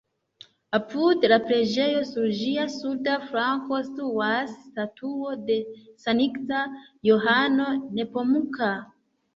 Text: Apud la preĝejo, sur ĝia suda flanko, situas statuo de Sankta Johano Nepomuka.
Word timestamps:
Apud 0.77 1.27
la 1.31 1.37
preĝejo, 1.49 1.99
sur 2.13 2.25
ĝia 2.39 2.65
suda 2.77 3.19
flanko, 3.27 3.83
situas 3.91 4.57
statuo 4.65 5.39
de 5.51 5.63
Sankta 6.09 6.67
Johano 7.11 7.73
Nepomuka. 8.03 8.75